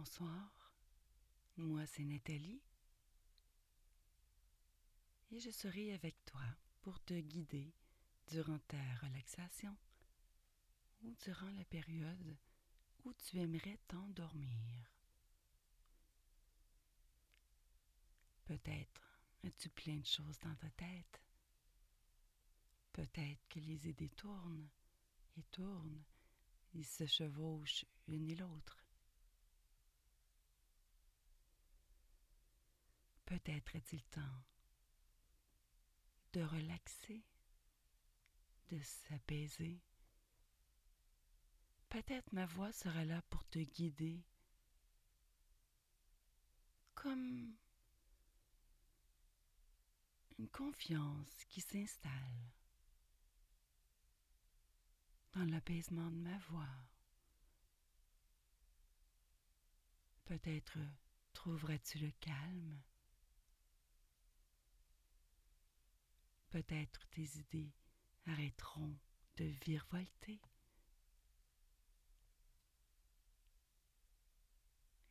[0.00, 0.72] Bonsoir,
[1.58, 2.62] moi c'est Nathalie
[5.30, 6.40] et je serai avec toi
[6.80, 7.74] pour te guider
[8.26, 9.76] durant ta relaxation
[11.02, 12.38] ou durant la période
[13.04, 14.90] où tu aimerais t'endormir.
[18.46, 21.20] Peut-être as-tu plein de choses dans ta tête.
[22.94, 24.70] Peut-être que les idées tournent
[25.36, 26.04] et tournent,
[26.72, 28.79] ils se chevauchent une et l'autre.
[33.30, 34.42] Peut-être est-il temps
[36.32, 37.22] de relaxer,
[38.70, 39.80] de s'apaiser.
[41.90, 44.26] Peut-être ma voix sera là pour te guider,
[46.96, 47.54] comme
[50.36, 52.50] une confiance qui s'installe
[55.34, 56.88] dans l'apaisement de ma voix.
[60.24, 60.78] Peut-être
[61.32, 62.82] trouveras-tu le calme.
[66.50, 67.72] Peut-être tes idées
[68.26, 68.98] arrêteront
[69.36, 70.42] de virevolter.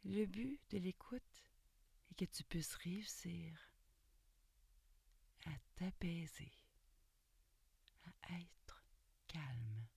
[0.04, 1.44] Le but de l'écoute
[2.12, 3.58] est que tu puisses réussir
[5.46, 6.52] à t'apaiser,
[8.24, 8.84] à être
[9.28, 9.88] calme.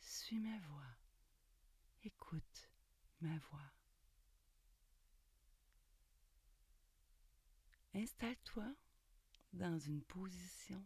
[0.00, 0.96] Suis ma voix,
[2.02, 2.70] écoute
[3.20, 3.79] ma voix.
[7.94, 8.72] Installe-toi
[9.52, 10.84] dans une position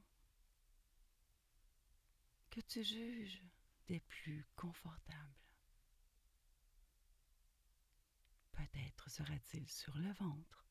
[2.51, 3.43] que tu juges
[3.87, 5.35] des plus confortables.
[8.53, 10.67] Peut-être sera-t-il sur le ventre,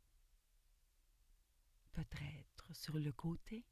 [1.91, 3.65] peut-être sur le côté,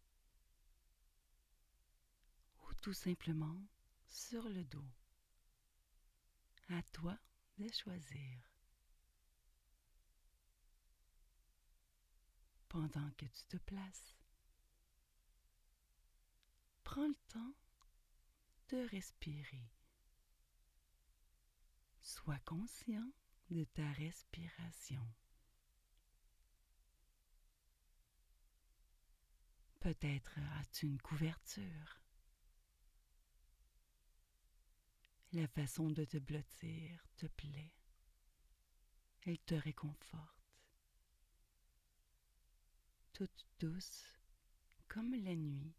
[2.60, 3.60] ou tout simplement
[4.08, 4.92] sur le dos.
[6.70, 7.18] À toi
[7.58, 8.51] de choisir.
[12.72, 14.16] Pendant que tu te places,
[16.86, 17.54] prends le temps
[18.70, 19.70] de respirer.
[22.00, 23.12] Sois conscient
[23.50, 25.06] de ta respiration.
[29.82, 32.02] Peut-être as-tu une couverture.
[35.34, 37.76] La façon de te blottir te plaît.
[39.24, 40.41] Elle te réconforte.
[43.14, 44.20] Toute douce
[44.88, 45.74] comme la nuit,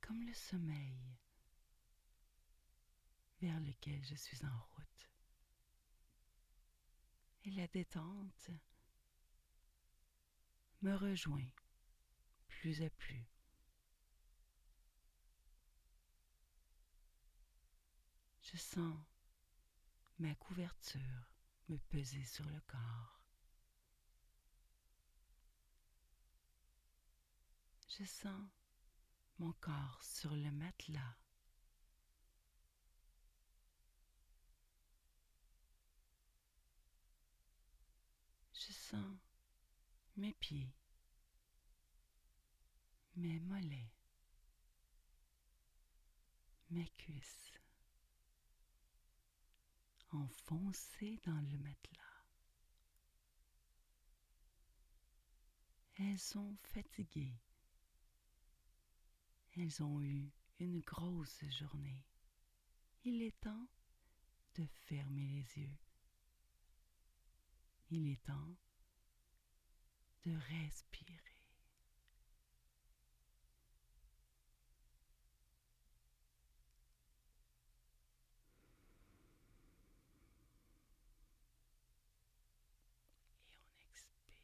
[0.00, 1.18] comme le sommeil
[3.40, 5.10] vers lequel je suis en route.
[7.44, 8.50] Et la détente
[10.82, 11.50] me rejoint
[12.48, 13.26] plus à plus.
[18.42, 18.98] Je sens
[20.18, 21.32] ma couverture
[21.68, 23.19] me peser sur le corps.
[27.98, 28.48] Je sens
[29.40, 31.16] mon corps sur le matelas.
[38.52, 39.16] Je sens
[40.16, 40.72] mes pieds,
[43.16, 43.92] mes mollets,
[46.70, 47.52] mes cuisses
[50.12, 52.24] enfoncées dans le matelas.
[55.98, 57.40] Elles sont fatiguées.
[59.56, 62.04] Elles ont eu une grosse journée.
[63.04, 63.66] Il est temps
[64.56, 65.78] de fermer les yeux.
[67.90, 68.56] Il est temps
[70.24, 71.14] de respirer.
[83.54, 84.36] Et on expire.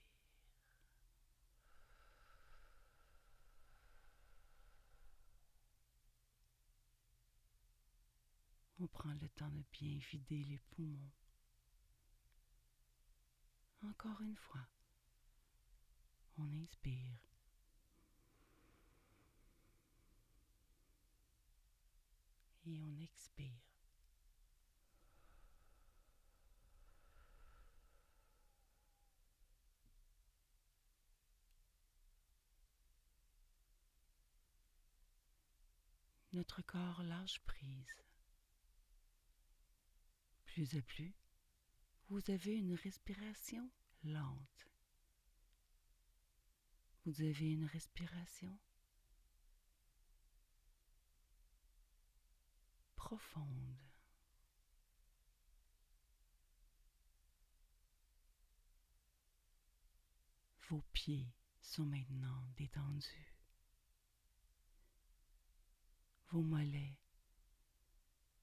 [8.80, 11.10] On prend le temps bien vider les poumons.
[13.82, 14.66] Encore une fois,
[16.38, 17.18] on inspire.
[22.68, 23.52] Et on expire.
[36.32, 38.05] Notre corps lâche prise.
[40.56, 41.12] Plus à plus,
[42.08, 43.70] vous avez une respiration
[44.04, 44.66] lente.
[47.04, 48.58] Vous avez une respiration
[52.94, 53.76] profonde.
[60.70, 63.36] Vos pieds sont maintenant détendus.
[66.30, 66.96] Vos mollets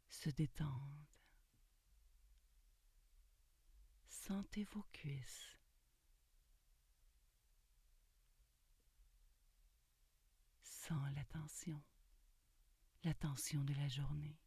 [0.10, 1.13] se détendent.
[4.26, 5.58] Sentez vos cuisses.
[10.62, 11.84] Sans la tension,
[13.04, 14.40] la tension de la journée.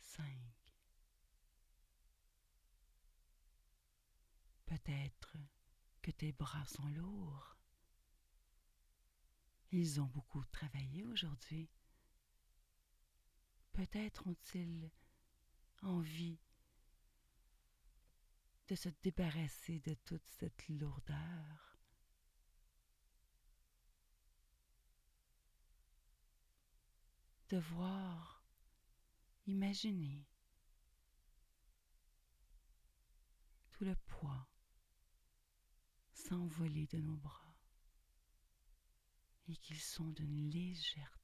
[0.00, 0.74] Cinq.
[4.66, 5.38] Peut-être
[6.02, 7.56] que tes bras sont lourds.
[9.70, 11.70] Ils ont beaucoup travaillé aujourd'hui.
[13.72, 14.90] Peut-être ont-ils
[15.82, 16.38] envie
[18.68, 21.78] de se débarrasser de toute cette lourdeur?
[27.48, 28.46] De voir,
[29.46, 30.26] imaginer
[33.72, 34.48] tout le poids
[36.14, 37.56] s'envoler de nos bras
[39.48, 41.21] et qu'ils sont d'une légèreté.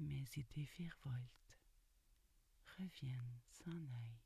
[0.00, 1.58] Mes idées virevoltent,
[2.78, 4.20] reviennent, s'en aillent.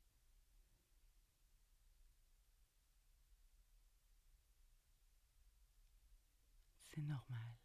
[6.89, 7.57] C'est normal.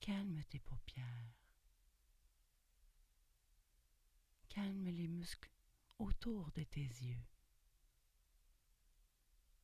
[0.00, 1.04] Calme tes paupières.
[4.48, 5.50] Calme les muscles
[5.98, 7.24] autour de tes yeux.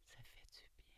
[0.09, 0.89] Ça fait du bien.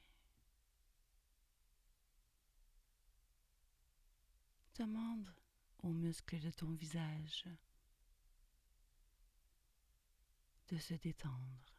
[4.77, 5.33] Demande
[5.79, 7.49] aux muscles de ton visage
[10.69, 11.79] de se détendre,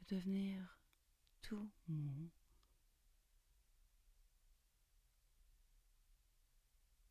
[0.00, 0.78] de devenir
[1.42, 2.30] tout mou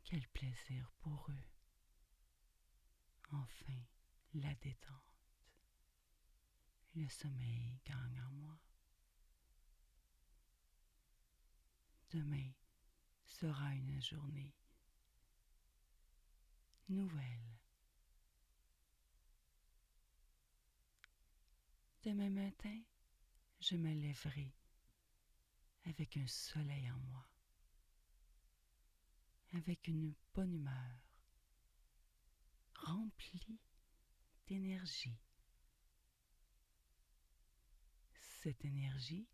[0.06, 1.44] Quel plaisir pour eux.
[3.32, 3.84] Enfin,
[4.34, 4.96] la détente.
[6.96, 8.69] Le sommeil gagne en moi.
[12.12, 12.52] Demain
[13.26, 14.54] sera une journée
[16.88, 17.58] nouvelle.
[22.04, 22.82] Demain matin,
[23.60, 24.54] je me lèverai
[25.86, 27.30] avec un soleil en moi
[29.54, 31.00] avec une bonne humeur,
[32.76, 33.60] remplie
[34.48, 35.18] d'énergie.
[38.42, 39.28] Cette énergie,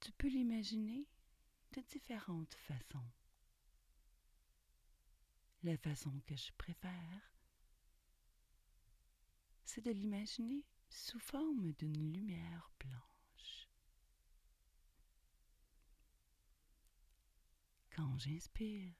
[0.00, 1.06] tu peux l'imaginer
[1.72, 3.10] de différentes façons.
[5.62, 7.32] La façon que je préfère,
[9.64, 13.08] c'est de l'imaginer sous forme d'une lumière blanche.
[17.98, 18.94] quand j'inspire.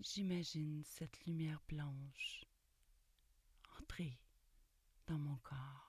[0.00, 2.44] J'imagine cette lumière blanche
[3.78, 4.18] entrer
[5.06, 5.85] dans mon corps,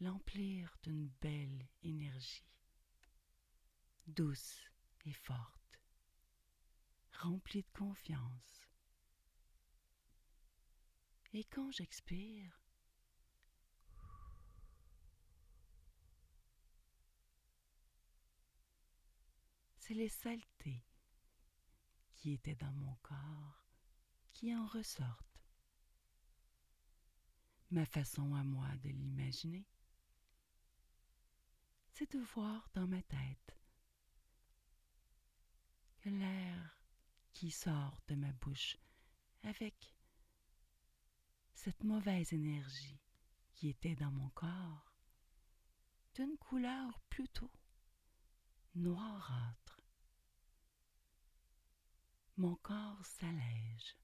[0.00, 2.46] l'emplir d'une belle énergie,
[4.06, 4.60] douce
[5.06, 5.80] et forte,
[7.12, 8.68] remplie de confiance.
[11.32, 12.62] Et quand j'expire,
[19.78, 20.84] c'est les saletés
[22.14, 23.66] qui étaient dans mon corps
[24.32, 25.42] qui en ressortent.
[27.70, 29.66] Ma façon à moi de l'imaginer,
[31.94, 33.56] c'est de voir dans ma tête
[36.00, 36.80] que l'air
[37.32, 38.76] qui sort de ma bouche
[39.44, 39.94] avec
[41.54, 42.98] cette mauvaise énergie
[43.54, 44.92] qui était dans mon corps,
[46.14, 47.52] d'une couleur plutôt
[48.74, 49.80] noirâtre,
[52.36, 53.96] mon corps s'allège.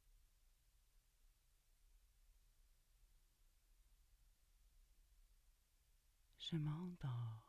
[6.39, 7.40] Je m'endors.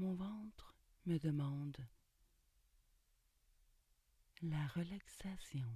[0.00, 1.76] Mon ventre me demande
[4.40, 5.70] la relaxation,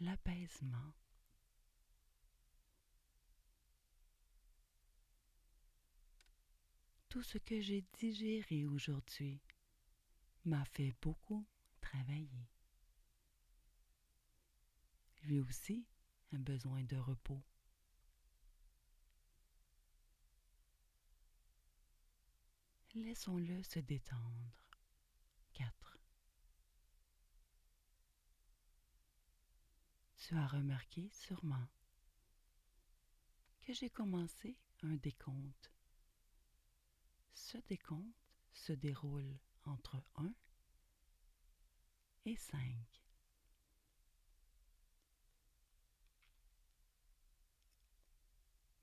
[0.00, 0.92] l'apaisement.
[7.08, 9.40] tout ce que j'ai digéré aujourd'hui
[10.44, 11.44] m'a fait beaucoup
[11.80, 12.48] travailler.
[15.22, 15.88] Lui aussi
[16.32, 17.42] a besoin de repos.
[22.94, 24.66] Laissons-le se détendre.
[25.52, 25.98] 4.
[30.16, 31.68] Tu as remarqué sûrement
[33.60, 35.72] que j'ai commencé un décompte.
[37.32, 38.16] Ce décompte
[38.52, 40.34] se déroule entre 1
[42.24, 42.76] et 5.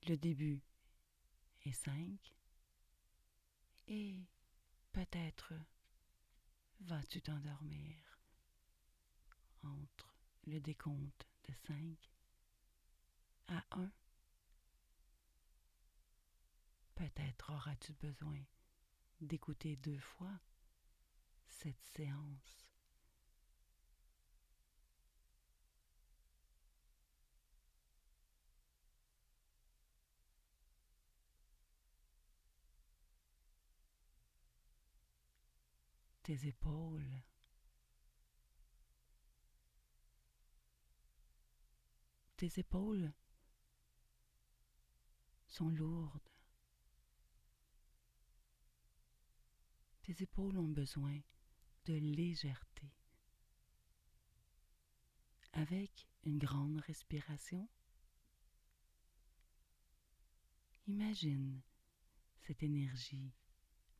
[0.07, 0.61] Le début
[1.65, 2.36] est 5
[3.87, 4.25] et
[4.91, 5.53] peut-être
[6.81, 7.95] vas-tu t'endormir
[9.63, 10.13] entre
[10.45, 12.11] le décompte de 5
[13.47, 13.91] à 1.
[16.95, 18.39] Peut-être auras-tu besoin
[19.21, 20.39] d'écouter deux fois
[21.47, 22.66] cette séance.
[36.27, 37.23] Tes épaules.
[42.35, 43.13] Tes épaules
[45.47, 46.29] sont lourdes.
[50.03, 51.17] Tes épaules ont besoin
[51.85, 52.91] de légèreté.
[55.53, 57.69] Avec une grande respiration,
[60.87, 61.61] imagine
[62.41, 63.31] cette énergie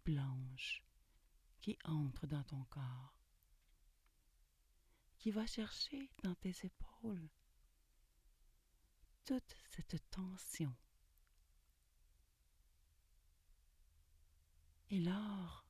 [0.04, 0.87] blanche
[1.62, 3.18] qui entre dans ton corps,
[5.18, 7.30] qui va chercher dans tes épaules
[9.26, 10.74] toute cette tension.
[14.90, 15.66] Et lors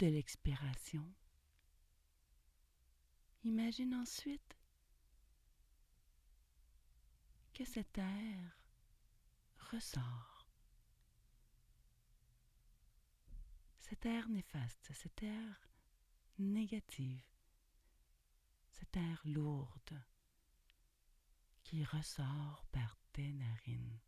[0.00, 1.14] de l'expiration,
[3.44, 4.56] imagine ensuite
[7.54, 8.58] que cet air
[9.70, 10.35] ressort.
[13.88, 15.70] Cet air néfaste, cet air
[16.38, 17.24] négatif,
[18.72, 20.02] cet air lourde
[21.62, 24.00] qui ressort par tes narines.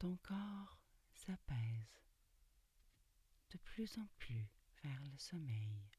[0.00, 0.80] Ton corps
[1.12, 2.00] s'apaise
[3.50, 4.48] de plus en plus
[4.82, 5.90] vers le sommeil.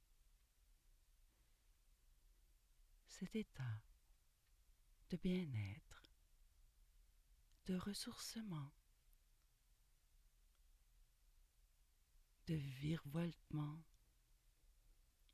[3.06, 3.84] Cet état
[5.12, 6.02] de bien-être,
[7.68, 8.74] de ressourcement,
[12.48, 13.84] de virevoltement,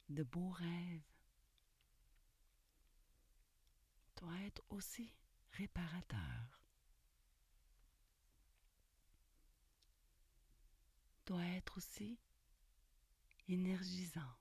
[0.09, 1.15] de beaux rêves,
[4.17, 5.15] doit être aussi
[5.53, 6.56] réparateur.
[11.27, 12.17] Doit être aussi
[13.49, 14.33] énergisant.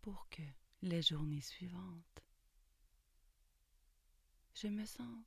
[0.00, 0.42] Pour que
[0.82, 2.22] les journées suivantes,
[4.54, 5.24] je me sens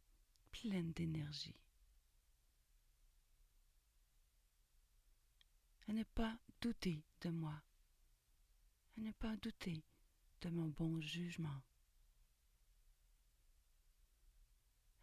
[0.51, 1.60] pleine d'énergie.
[5.89, 7.62] À ne pas douter de moi,
[8.98, 9.84] à ne pas douter
[10.41, 11.62] de mon bon jugement,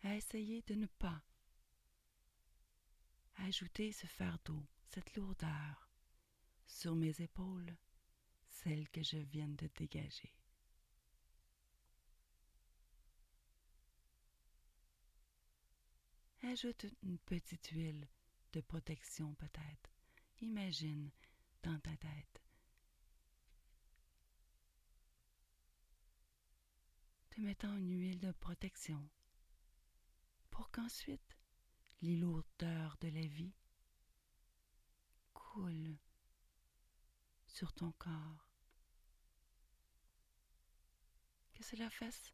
[0.03, 1.23] à essayer de ne pas
[3.47, 5.89] ajouter ce fardeau, cette lourdeur
[6.67, 7.77] sur mes épaules,
[8.49, 10.35] celle que je viens de dégager.
[16.43, 18.09] Ajoute une petite huile
[18.53, 19.91] de protection peut-être.
[20.41, 21.11] Imagine
[21.63, 22.43] dans ta tête.
[27.31, 29.09] Te mettant une huile de protection
[30.51, 31.40] pour qu'ensuite
[32.03, 33.55] les lourdeurs de la vie
[35.35, 35.99] coulent
[37.47, 38.51] sur ton corps.
[41.53, 42.33] Que cela fasse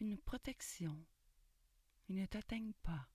[0.00, 1.06] une protection
[2.08, 3.08] et ne t'atteigne pas.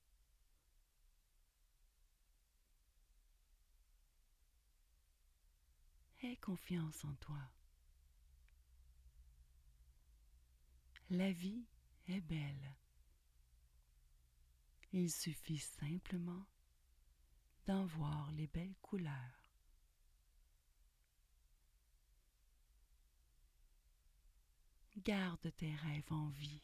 [6.23, 7.51] Aie confiance en toi.
[11.09, 11.67] La vie
[12.07, 12.75] est belle
[14.95, 16.45] Il suffit simplement
[17.65, 19.49] d'en voir les belles couleurs.
[24.97, 26.61] Garde tes rêves en vie.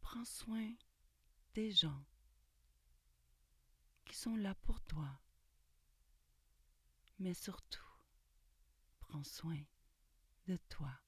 [0.00, 0.72] Prends soin
[1.52, 2.06] des gens
[4.06, 5.20] qui sont là pour toi.
[7.18, 7.84] Mais surtout,
[9.00, 9.60] prends soin
[10.46, 10.98] de toi,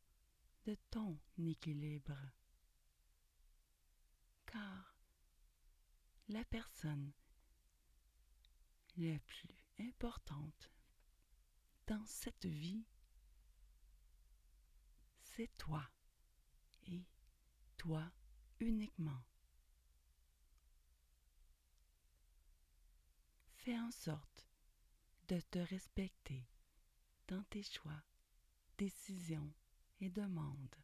[0.66, 2.18] de ton équilibre.
[4.52, 4.96] Car
[6.28, 7.12] la personne
[8.96, 10.70] la plus importante
[11.86, 12.84] dans cette vie,
[15.22, 15.88] c'est toi
[16.88, 17.04] et
[17.76, 18.10] toi
[18.58, 19.24] uniquement.
[23.54, 24.48] Fais en sorte
[25.28, 26.48] de te respecter
[27.28, 28.02] dans tes choix,
[28.78, 29.52] décisions
[30.00, 30.76] et demandes.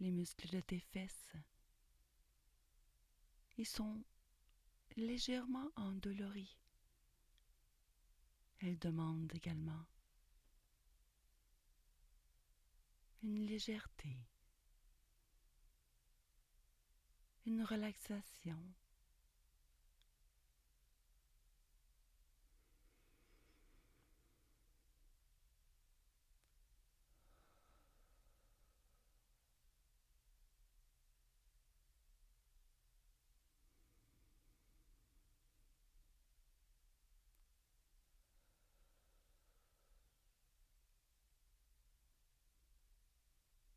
[0.00, 1.32] Les muscles de tes fesses.
[3.56, 4.04] Ils sont
[4.96, 6.58] légèrement endoloris.
[8.60, 9.86] Elles demandent également
[13.22, 14.16] une légèreté,
[17.46, 18.58] une relaxation.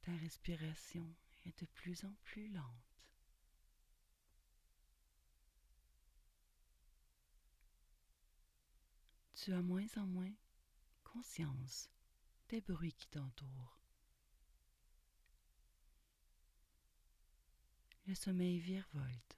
[0.10, 1.06] Ta respiration
[1.46, 2.98] est de plus en plus lente.
[9.36, 10.34] Tu as moins en moins
[11.04, 11.92] conscience
[12.48, 13.80] des bruits qui t'entourent.
[18.08, 19.38] Le sommeil virevolte.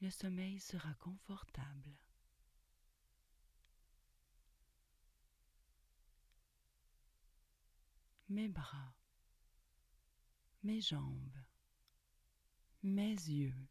[0.00, 1.96] Le sommeil sera confortable.
[8.28, 8.94] Mes bras,
[10.62, 11.38] mes jambes,
[12.82, 13.68] mes yeux,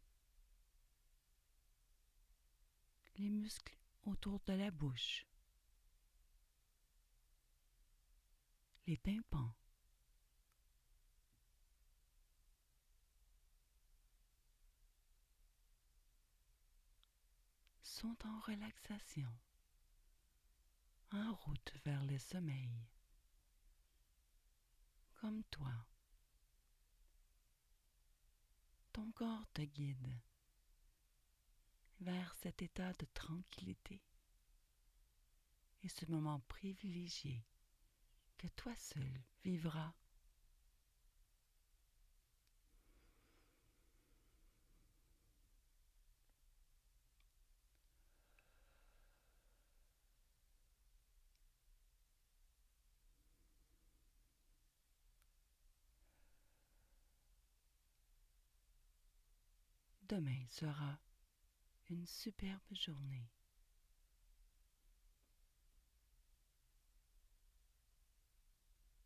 [3.17, 5.27] les muscles autour de la bouche,
[8.87, 9.53] les tympans,
[17.83, 19.31] sont en relaxation,
[21.11, 22.87] en route vers le sommeil
[25.17, 25.73] comme toi.
[28.93, 30.19] Ton corps te guide
[31.99, 34.01] vers cet état de tranquillité
[35.83, 37.43] et ce moment privilégié
[38.37, 39.93] que toi seul vivras.
[60.17, 60.99] Demain sera
[61.91, 63.29] une superbe journée.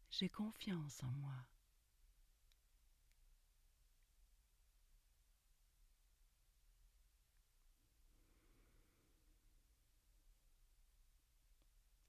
[0.09, 1.35] J'ai confiance en moi.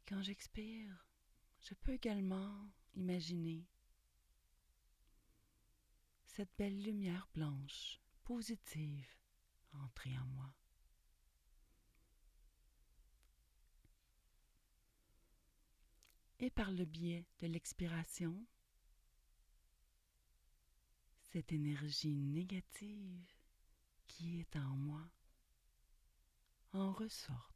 [0.07, 1.09] Quand j'expire,
[1.61, 3.67] je peux également imaginer
[6.25, 9.09] cette belle lumière blanche positive
[9.73, 10.55] entrer en moi.
[16.41, 18.45] Et par le biais de l'expiration,
[21.21, 23.33] cette énergie négative
[24.07, 25.09] qui est en moi
[26.73, 27.52] en ressorte.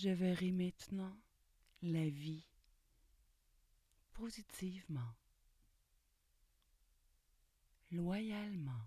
[0.00, 1.20] Je verrai maintenant
[1.82, 2.46] la vie
[4.12, 5.16] positivement,
[7.90, 8.86] loyalement.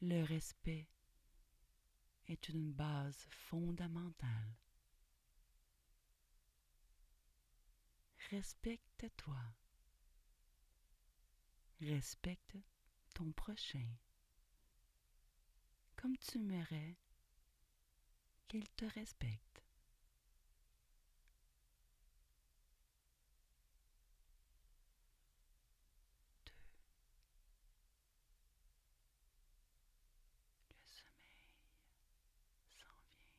[0.00, 0.88] Le respect
[2.26, 4.56] est une base fondamentale.
[8.32, 9.57] Respecte-toi.
[11.80, 12.56] Respecte
[13.14, 13.86] ton prochain
[15.96, 16.96] comme tu aimerais
[18.46, 19.62] qu'elle te respecte.
[26.46, 26.52] Deux.
[30.70, 31.50] Le sommeil
[32.78, 33.34] s'en vient.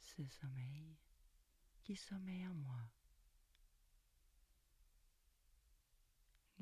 [0.00, 0.96] Ce sommeil
[1.82, 3.01] qui sommeille en moi.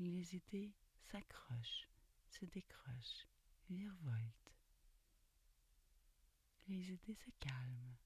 [0.03, 0.73] Les idées
[1.11, 1.87] s'accrochent,
[2.25, 3.27] se décrochent,
[3.69, 4.57] virevoltent.
[6.67, 7.97] Les idées se calment.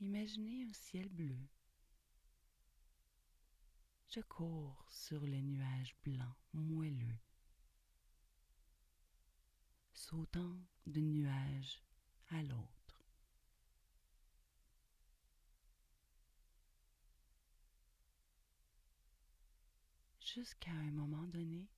[0.00, 1.36] Imaginez un ciel bleu.
[4.08, 7.18] Je cours sur les nuages blancs moelleux,
[9.92, 11.82] sautant d'un nuage
[12.30, 12.73] à l'autre.
[20.34, 21.68] Jusqu'à un moment donné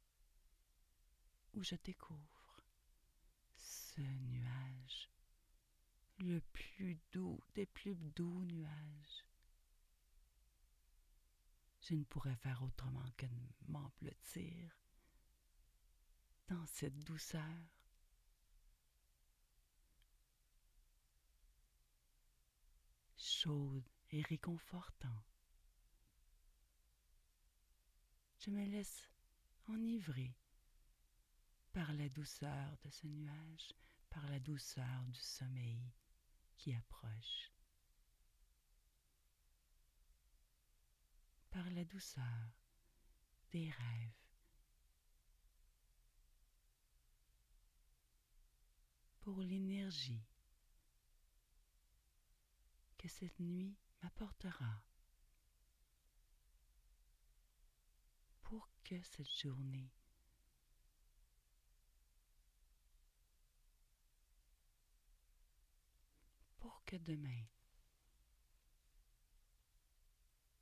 [1.53, 2.63] où je découvre
[3.55, 5.11] ce nuage,
[6.21, 9.27] le plus doux des plus doux nuages.
[11.83, 14.11] Je ne pourrais faire autrement que de
[16.49, 17.43] dans cette douceur.
[23.19, 25.25] chaude et réconfortant.
[28.47, 29.11] Je me laisse
[29.67, 30.33] enivrer
[31.73, 33.75] par la douceur de ce nuage,
[34.09, 35.93] par la douceur du sommeil
[36.57, 37.51] qui approche,
[41.51, 42.53] par la douceur
[43.51, 44.13] des rêves.
[49.27, 50.25] pour l'énergie
[52.97, 54.85] que cette nuit m'apportera
[58.47, 59.91] pour que cette journée
[66.61, 67.43] pour que demain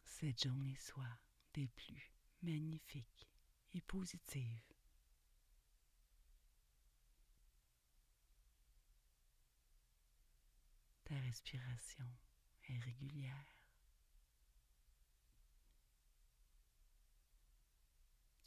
[0.06, 1.18] cette journée soit
[1.52, 3.28] des plus magnifiques
[3.74, 4.72] et positives.
[11.04, 12.08] Ta respiration
[12.70, 13.63] est régulière.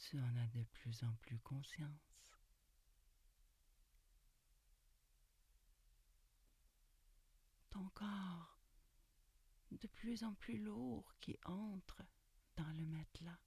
[0.08, 2.34] Tu en as de plus en plus conscience.
[7.68, 8.58] Ton corps
[9.70, 12.02] de plus en plus lourd qui entre
[12.56, 13.38] dans le matelas.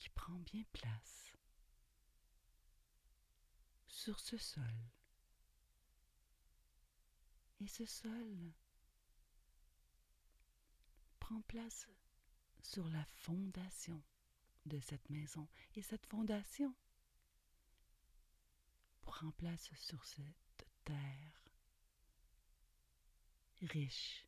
[0.00, 1.32] qui prend bien place
[3.86, 4.90] sur ce sol.
[7.60, 8.52] Et ce sol
[11.22, 11.86] prend place
[12.62, 14.02] sur la fondation
[14.66, 15.48] de cette maison.
[15.76, 16.74] Et cette fondation
[19.02, 21.44] prend place sur cette terre
[23.60, 24.26] riche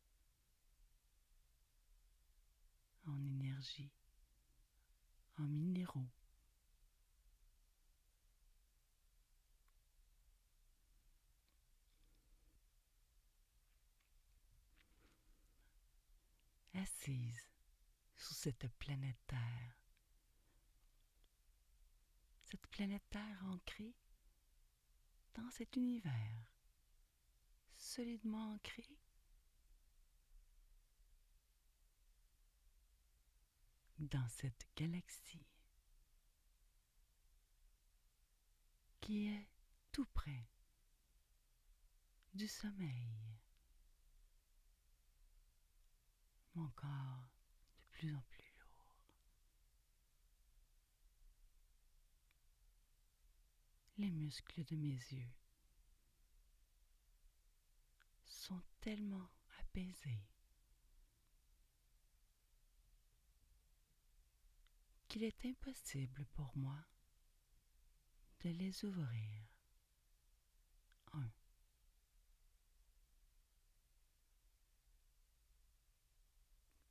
[3.07, 3.91] en énergie,
[5.37, 6.09] en minéraux.
[16.85, 17.49] Assise
[18.15, 19.81] sur cette planète Terre.
[22.43, 23.95] Cette planète Terre ancrée
[25.33, 26.53] dans cet univers,
[27.75, 28.99] solidement ancrée
[33.97, 35.47] dans cette galaxie
[39.01, 39.49] qui est
[39.91, 40.47] tout près
[42.35, 43.35] du sommeil.
[46.55, 47.29] Mon corps
[47.77, 48.95] de plus en plus lourd.
[53.97, 55.33] Les muscles de mes yeux
[58.25, 60.25] sont tellement apaisés
[65.07, 66.77] qu'il est impossible pour moi
[68.43, 69.47] de les ouvrir.
[71.13, 71.31] Un.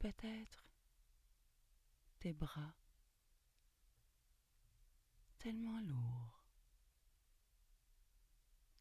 [0.04, 0.68] Peut-être
[2.20, 2.74] tes bras
[5.38, 6.44] tellement lourds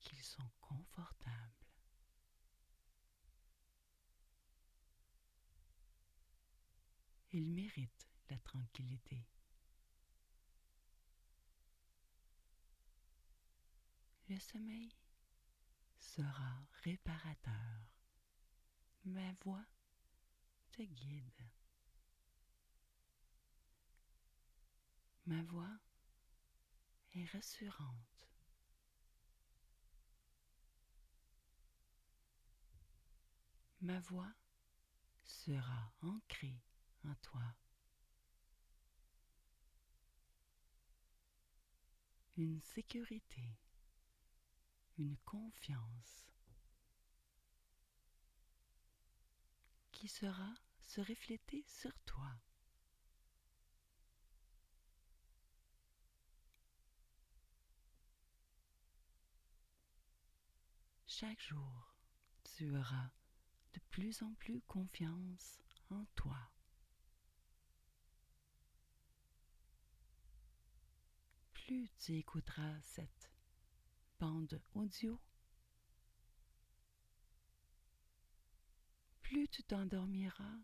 [0.01, 1.65] qu'ils sont confortables.
[7.31, 9.25] Ils méritent la tranquillité.
[14.27, 14.93] Le sommeil
[15.95, 17.93] sera réparateur.
[19.05, 19.65] Ma voix
[25.25, 25.69] Ma voix
[27.13, 28.27] est rassurante.
[33.81, 34.33] Ma voix
[35.23, 36.59] sera ancrée
[37.03, 37.55] en toi.
[42.35, 43.59] Une sécurité,
[44.97, 46.25] une confiance
[49.91, 52.31] qui sera se refléter sur toi.
[61.07, 61.95] Chaque jour,
[62.43, 63.11] tu auras
[63.73, 66.51] de plus en plus confiance en toi.
[71.53, 73.31] Plus tu écouteras cette
[74.19, 75.21] bande audio,
[79.21, 80.57] plus tu t'endormiras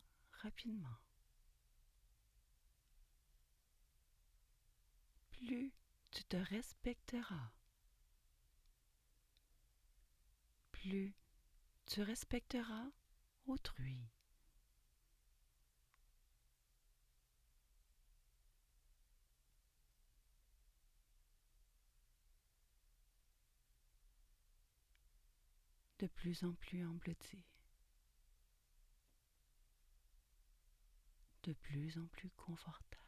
[5.31, 5.73] Plus
[6.11, 7.51] tu te respecteras.
[10.71, 11.13] Plus
[11.87, 12.87] tu respecteras
[13.47, 14.09] autrui.
[25.99, 27.48] De plus en plus emblotti.
[31.49, 33.07] De plus en plus confortable.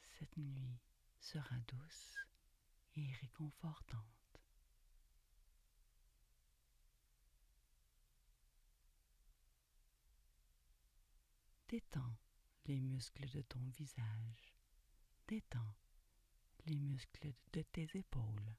[0.00, 0.80] Cette nuit
[1.20, 2.16] sera douce
[2.94, 4.40] et réconfortante.
[11.68, 12.16] Détends
[12.64, 14.54] les muscles de ton visage.
[15.28, 15.74] Détends
[16.64, 18.56] les muscles de tes épaules.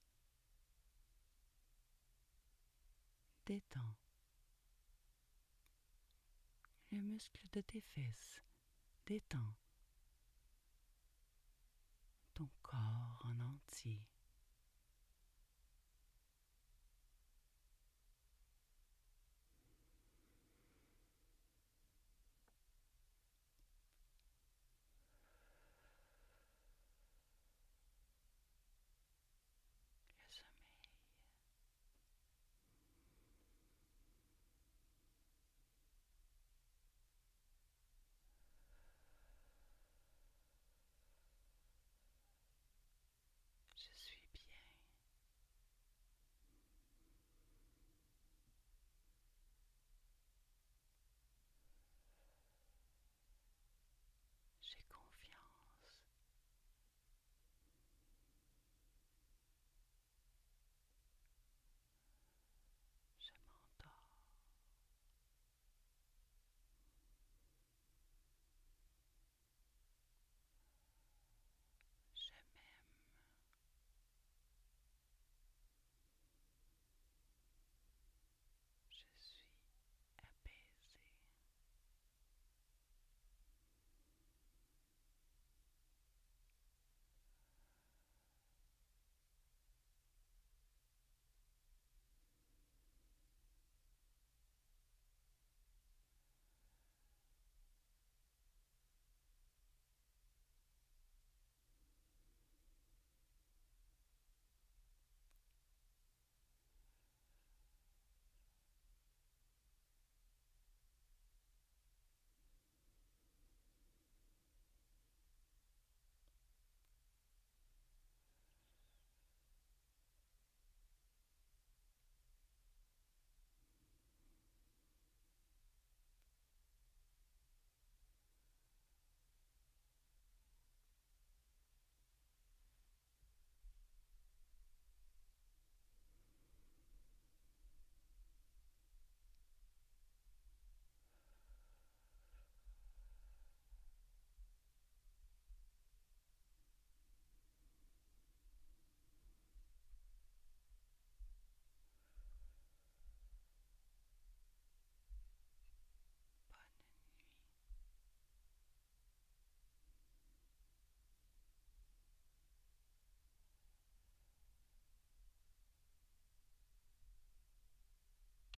[3.47, 3.95] Détends
[6.91, 8.41] les muscles de tes fesses.
[9.05, 9.55] Détends
[12.33, 13.99] ton corps en entier.